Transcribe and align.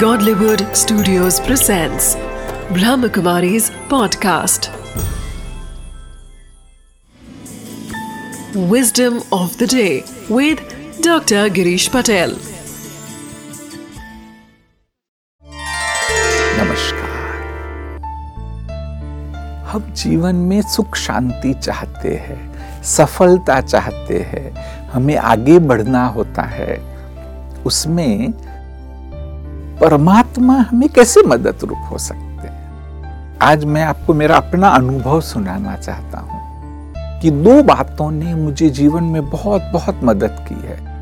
Godlywood 0.00 0.62
Studios 0.76 1.40
presents 1.40 2.16
Brahmakumari's 2.76 3.70
podcast. 3.92 4.68
Wisdom 8.54 9.22
of 9.32 9.56
the 9.56 9.66
day 9.66 10.04
with 10.28 10.58
Dr. 11.00 11.48
Girish 11.48 11.88
Patel. 11.90 12.34
नमस्कार 16.58 17.14
हम 19.72 19.92
जीवन 20.02 20.34
में 20.50 20.60
सुख 20.74 20.96
शांति 20.96 21.54
चाहते 21.62 22.14
हैं 22.26 22.82
सफलता 22.96 23.60
चाहते 23.60 24.18
हैं 24.32 24.50
हमें 24.92 25.16
आगे 25.16 25.58
बढ़ना 25.70 26.06
होता 26.18 26.42
है 26.42 26.76
उसमें 27.66 28.32
परमात्मा 29.80 30.54
हमें 30.54 30.88
कैसे 30.88 31.22
मदद 31.22 31.58
रूप 31.64 31.88
हो 31.92 31.98
सकते 31.98 32.48
हैं? 32.48 32.56
आज 33.42 33.64
मैं 33.64 33.84
आपको 33.84 34.14
मेरा 34.14 34.36
अपना 34.36 34.68
अनुभव 34.68 35.20
सुनाना 35.20 35.76
चाहता 35.76 36.18
हूँ 36.18 36.36
कि 37.20 37.30
दो 37.30 37.62
बातों 37.62 38.10
ने 38.10 38.34
मुझे 38.34 38.70
जीवन 38.70 39.04
में 39.04 39.30
बहुत 39.30 39.62
बहुत 39.72 40.00
मदद 40.04 40.46
की 40.48 40.54
है। 40.54 40.96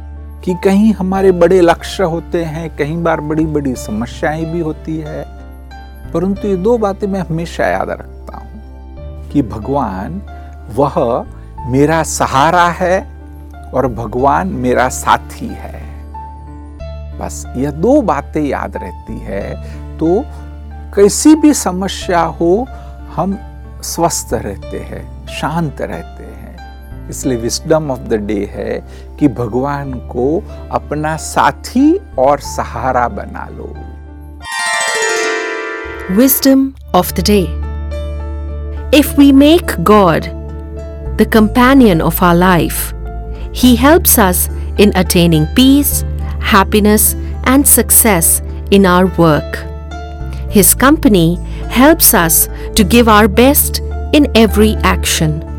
कि 0.45 0.55
कहीं 0.65 0.95
हमारे 0.95 1.33
बड़े 1.33 1.61
लक्ष्य 1.61 2.05
होते 2.05 2.45
हैं 2.45 2.77
कई 2.77 2.97
बार 2.97 3.21
बड़ी 3.21 3.47
बड़ी 3.47 3.75
समस्याएँ 3.75 4.45
भी 4.45 4.61
होती 4.61 4.99
है। 4.99 5.25
परंतु 6.13 6.49
ये 6.49 6.57
दो 6.57 6.79
बातें 6.79 7.07
मैं 7.07 7.21
हमेशा 7.21 7.67
याद 7.67 7.91
रखता 7.91 8.37
हूँ 8.37 8.53
कि 9.29 9.43
भगवान, 9.43 10.23
वह 10.75 11.27
मेरा 11.67 12.03
सहारा 12.03 12.69
है 12.69 13.09
और 13.75 13.87
भगवान 13.87 14.49
मेरा 14.49 14.89
साथी 14.89 15.47
है। 15.47 15.84
बस 17.25 17.45
ये 17.57 17.71
दो 17.73 18.01
बातें 18.03 18.43
याद 18.43 18.77
रहती 18.77 19.19
है 19.19 19.99
तो 19.99 20.25
कैसी 20.95 21.35
भी 21.35 21.53
समस्या 21.55 22.21
हो, 22.21 22.67
हम 23.15 23.39
स्वस्थ 23.83 24.35
रहते 24.35 24.79
हैं, 24.81 25.27
शांत 25.29 25.81
रहते 25.81 26.25
हैं। 26.25 27.09
इसलिए 27.11 27.39
विस्डम 27.39 27.91
ऑफ़ 27.91 28.01
द 28.01 28.15
डे 28.27 28.39
है 28.53 28.79
कि 29.19 29.29
भगवान 29.29 29.93
को 30.13 30.27
अपना 30.71 31.17
साथी 31.17 31.99
और 32.19 32.41
सहारा 32.41 33.09
बना 33.09 33.49
लो। 33.53 33.75
Wisdom 36.17 36.71
of 36.95 37.13
the 37.15 37.25
day 37.27 37.41
if 38.99 39.15
we 39.19 39.31
make 39.33 39.77
God 39.81 40.25
the 41.19 41.29
companion 41.33 42.03
of 42.03 42.25
our 42.25 42.35
life 42.35 42.93
he 43.57 43.75
helps 43.77 44.19
us 44.21 44.49
in 44.81 44.91
attaining 44.91 45.47
peace 45.47 46.03
happiness, 46.55 47.15
and 47.53 47.67
success 47.67 48.41
in 48.71 48.87
our 48.87 49.07
work. 49.17 49.53
His 50.51 50.75
company 50.75 51.37
helps 51.83 52.15
us 52.15 52.49
to 52.77 52.85
give 52.85 53.09
our 53.09 53.29
best 53.29 53.81
in 54.13 54.31
every 54.37 54.75
action. 54.97 55.54